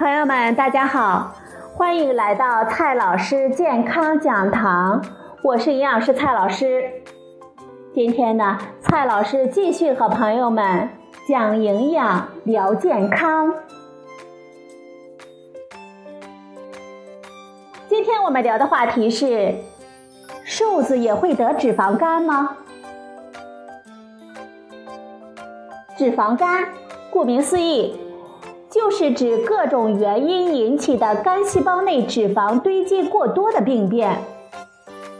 [0.00, 1.34] 朋友们，大家好，
[1.74, 5.04] 欢迎来到蔡老师健康讲堂，
[5.42, 6.90] 我是营养师蔡老师。
[7.92, 10.88] 今天呢，蔡老师继续和朋友们
[11.28, 13.52] 讲营养、聊健康。
[17.86, 19.54] 今天我们聊的话题是：
[20.46, 22.56] 瘦子也会得脂肪肝吗？
[25.94, 26.70] 脂肪肝，
[27.10, 28.00] 顾名思义，
[28.70, 34.18] 就是指各种原因引起的肝细胞内脂肪堆积过多的病变。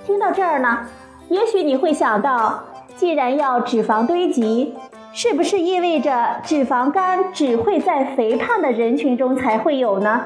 [0.06, 0.86] 听到这儿呢，
[1.28, 2.62] 也许你会想到，
[2.96, 4.74] 既然要脂肪堆积，
[5.12, 10.22] 是不是意味着脂肪肝只会在肥胖的人群中才会有呢？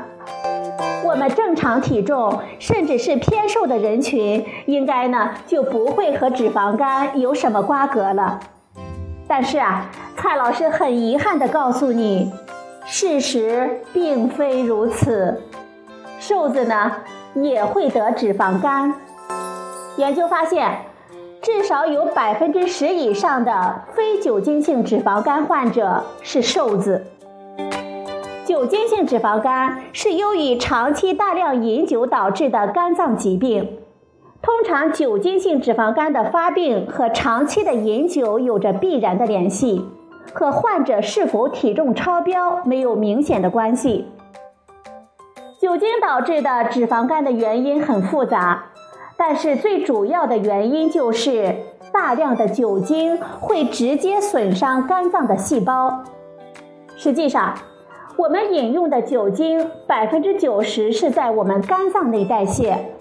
[1.03, 8.41] 我们正常体重甚至是偏瘦的人群，应该呢就不会和脂肪肝有什么瓜葛了。
[9.27, 12.31] 但是啊，蔡老师很遗憾地告诉你，
[12.87, 15.43] 事实并非如此。
[16.19, 16.93] 瘦子呢
[17.35, 18.95] 也会得脂肪肝。
[19.97, 20.79] 研究发现，
[21.41, 27.07] 至少有百分之十以上的非酒精性脂肪肝患者是瘦子。
[28.45, 33.79] 酒精性脂肪肝是由于长期大量饮酒导致的肝脏疾病。
[34.43, 39.87] 通常，酒精性脂肪肝的发病和长期的饮酒有着必然的联系，
[40.33, 44.07] 和患者是否体重超标没有明显的关系。
[45.61, 48.67] 酒精导致的脂肪肝的原因很复杂，
[49.17, 51.57] 但是最主要的原因就是
[51.93, 56.05] 大量的酒精会直接损伤肝脏的细胞。
[56.97, 57.55] 实际上，
[58.17, 62.94] 我们饮用的酒精百分之九十是在我们肝脏内代谢。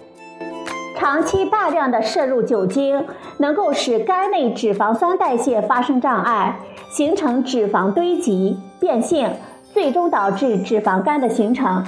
[0.96, 3.06] 长期大量的摄入酒精，
[3.38, 6.58] 能够使肝内脂肪酸代谢发生障碍，
[6.90, 9.30] 形成脂肪堆积、变性，
[9.74, 11.84] 最终导致脂肪肝的形成。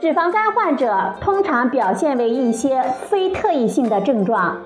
[0.00, 4.58] 脂肪肝患者通常表现为一些非特异性的症状，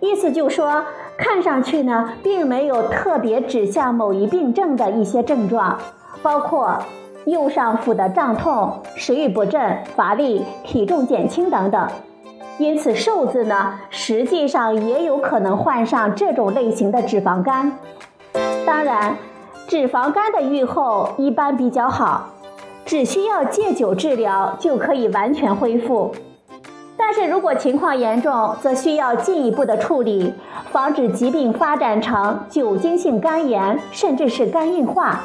[0.00, 0.84] 意思就说，
[1.16, 5.78] 看上去呢，并没有特别指向某一病症的一些症状，
[6.22, 6.78] 包括
[7.24, 11.88] 右上腹的胀痛、食欲不振、乏力、体重减轻等等。
[12.58, 17.78] 因此，瘦子呢，实际上也有可能患上这种类型的脂肪肝。
[18.64, 19.16] 当然，
[19.66, 22.30] 脂肪肝的预后一般比较好，
[22.86, 26.14] 只需要戒酒治疗就可以完全恢复。
[26.96, 30.32] 但是如果情况严重，则需要进一步的处理，
[30.72, 35.20] 防止疾病发展成酒精性肝炎，甚至是肝硬化。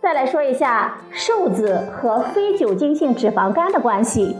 [0.00, 4.36] 再来说一下瘦子和非酒精性脂肪肝的关系。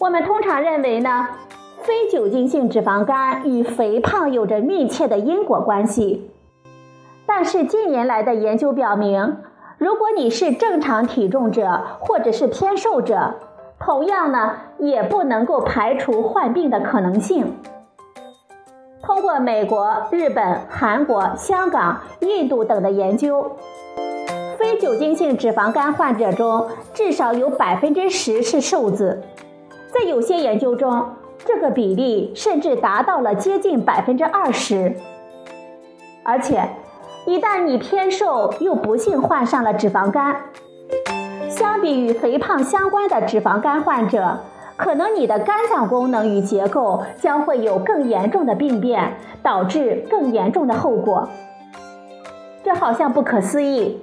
[0.00, 1.28] 我们通常认为呢，
[1.82, 6.30] 非酒精性脂肪肝与肥胖有着密切的因果关系。
[7.26, 9.36] 但是近年来的研究表明，
[9.76, 13.34] 如果你是正常体重者或者是偏瘦者，
[13.78, 17.54] 同样呢也不能够排除患病的可能性。
[19.02, 23.54] 通过美国、日本、韩国、香港、印度等的研究，
[24.56, 29.22] 非酒精性脂肪肝患者中至少有百分之十是瘦子。
[29.92, 31.10] 在有些研究中，
[31.44, 34.94] 这个比例甚至达到了接近百分之二十。
[36.22, 36.68] 而且，
[37.26, 40.36] 一旦你偏瘦又不幸患上了脂肪肝，
[41.48, 44.38] 相比与肥胖相关的脂肪肝患者，
[44.76, 51.28] 可能你的肝脏功能与结构将会有更严重的病变，导致更严重的后果。
[52.62, 53.98] 这好像不可思议，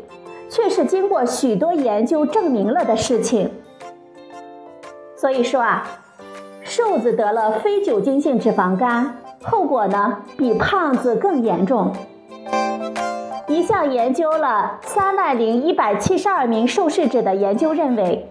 [0.49, 3.51] 却是经过许多研究证明了的事情。
[5.19, 5.83] 所以说啊，
[6.61, 11.91] 瘦子得了非酒精性脂肪肝，后果呢比胖子更严重。
[13.47, 18.29] 一项研究了三万零一百七十二名受试者的研究认为，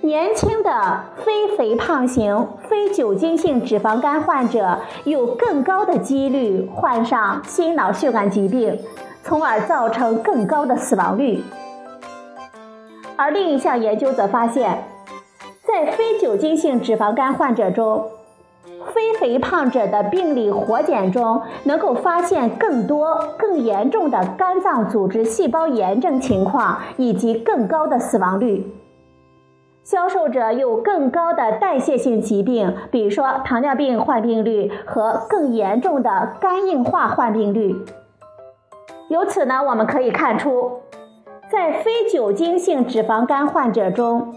[0.00, 8.78] 年轻的非肥胖型非酒精性脂肪肝患者有更高的几率患上心脑血管疾病，
[9.22, 11.44] 从而造成更高的死亡率。
[13.14, 14.82] 而另一项研究则发现。
[15.72, 18.04] 在非酒精性脂肪肝患者中，
[18.92, 28.70] 非肥胖者的病理活检中能够发现更多、更严重的肝脏组织细胞炎症情况，以及更高的死亡率。
[29.82, 37.74] 消瘦者有更高的代谢性疾病，比如说糖尿病患病率和更严重的肝硬化患病率。
[39.08, 40.80] 由此呢，我们可以看出，
[41.50, 44.34] 在非酒精性脂肪肝患者中。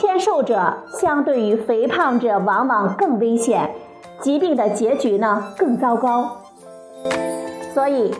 [0.00, 3.70] 偏瘦者相对于肥胖者往往更危险，
[4.18, 6.38] 疾病的结局呢更糟糕。
[7.74, 8.10] 所以，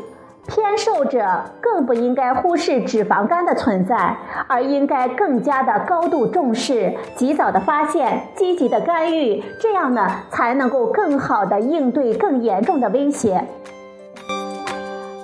[0.46, 1.24] 偏瘦者
[1.58, 4.14] 更不应该忽视脂肪肝的存在，
[4.46, 13.42] 而应该更加的高度重视，及早的发现，积极的干预，这样呢才能够更好的应对更严重的威胁。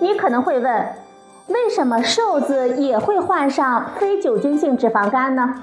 [0.00, 0.88] 你可能会问，
[1.48, 5.54] 为什么瘦子也会患上非酒精性脂肪肝呢？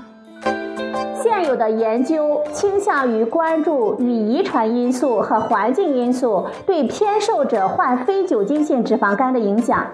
[1.22, 9.88] 现有的研究倾向于关注与遗传因素和环境因素对偏瘦者患非酒精性脂肪肝的影响，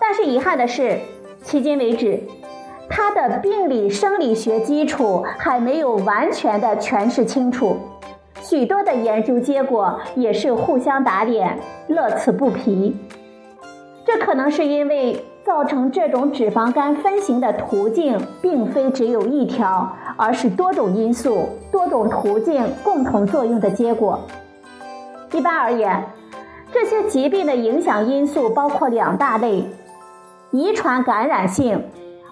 [0.00, 0.98] 但是遗憾的是，
[1.44, 2.20] 迄今为止，
[2.88, 7.76] 它的病理生理学基础还没有完全的诠释清楚，
[8.42, 11.58] 许多的研究结果也是互相打脸，
[11.88, 12.96] 乐此不疲。
[14.04, 15.24] 这可能是因为。
[15.44, 24.20] 造成这种脂肪肝分型的途径，并非只有一条，而是多种因素、多种途径共同作用的结果。
[25.32, 26.04] 一般而言，
[26.72, 29.68] 这些疾病的影响因素包括两大类：
[30.50, 31.82] 遗传感染性，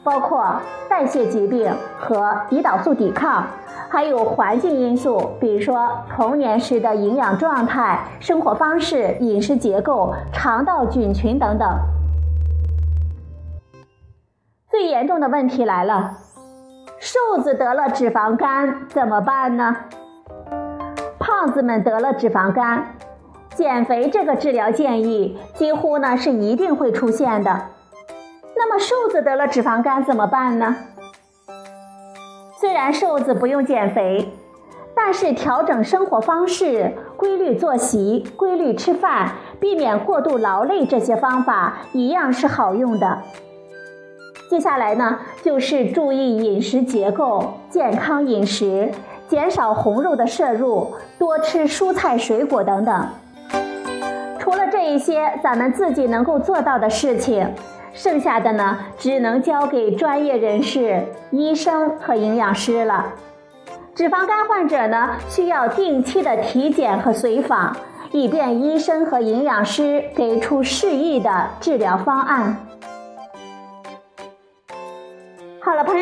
[0.04, 3.44] 包括代谢疾病和胰岛素抵抗；
[3.88, 11.68] 还有环境因素，比如说童年时的营养状态、生活方式、饮食结构、肠道菌群等等。
[14.70, 16.12] 最严重的问题来了，
[17.00, 19.74] 瘦子得了脂肪肝怎么办呢？
[21.18, 22.94] 胖子们得了脂肪肝，
[23.54, 27.68] 减肥这个治疗建议几乎呢是一定会出现的。
[28.54, 30.76] 那么瘦子得了脂肪肝怎么办呢？
[32.60, 34.34] 虽然瘦子不用减肥，
[34.94, 43.22] 但是调整生活方式、规律作息、规律吃饭、避免过度劳累这些方法一样是好用的。
[44.50, 48.90] 接下来呢，就是注意饮食结构，健康饮食，
[49.28, 53.06] 减少红肉的摄入，多吃蔬菜水果等等。
[54.40, 57.48] 除了这一些咱们自己能够做到的事情，
[57.94, 61.00] 剩下的呢，只能交给专业人士、
[61.30, 63.06] 医生和营养师了。
[63.94, 67.76] 脂肪肝患者呢，需要定期的体检和随访，
[68.10, 72.56] 以便医生和营养师给出适宜的治疗方案。